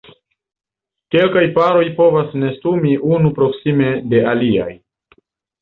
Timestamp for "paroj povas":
1.57-2.33